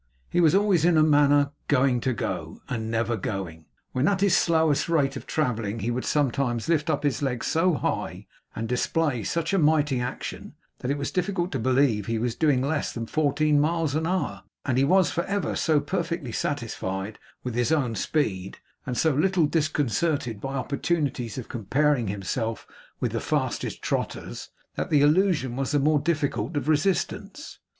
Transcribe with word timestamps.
He 0.31 0.41
was 0.41 0.55
always 0.55 0.83
in 0.83 0.97
a 0.97 1.03
manner, 1.03 1.51
going 1.67 1.99
to 2.01 2.11
go, 2.13 2.59
and 2.67 2.89
never 2.89 3.15
going. 3.15 3.65
When 3.91 4.07
at 4.07 4.21
his 4.21 4.35
slowest 4.35 4.89
rate 4.89 5.15
of 5.15 5.27
travelling 5.27 5.81
he 5.81 5.91
would 5.91 6.05
sometimes 6.05 6.67
lift 6.67 6.89
up 6.89 7.03
his 7.03 7.21
legs 7.21 7.45
so 7.45 7.75
high, 7.75 8.25
and 8.55 8.67
display 8.67 9.23
such 9.23 9.53
mighty 9.53 9.99
action, 9.99 10.55
that 10.79 10.89
it 10.89 10.97
was 10.97 11.11
difficult 11.11 11.51
to 11.51 11.59
believe 11.59 12.07
he 12.07 12.17
was 12.17 12.33
doing 12.33 12.63
less 12.63 12.91
than 12.91 13.05
fourteen 13.05 13.59
miles 13.59 13.93
an 13.93 14.07
hour; 14.07 14.41
and 14.65 14.79
he 14.79 14.83
was 14.83 15.11
for 15.11 15.23
ever 15.25 15.55
so 15.55 15.79
perfectly 15.79 16.31
satisfied 16.31 17.19
with 17.43 17.53
his 17.53 17.71
own 17.71 17.93
speed, 17.93 18.57
and 18.87 18.97
so 18.97 19.13
little 19.13 19.45
disconcerted 19.45 20.41
by 20.41 20.55
opportunities 20.55 21.37
of 21.37 21.47
comparing 21.47 22.07
himself 22.07 22.65
with 22.99 23.11
the 23.11 23.19
fastest 23.21 23.83
trotters, 23.83 24.49
that 24.73 24.89
the 24.89 25.01
illusion 25.01 25.55
was 25.55 25.69
the 25.69 25.79
more 25.79 25.99
difficult 25.99 26.57
of 26.57 26.67
resistance. 26.67 27.59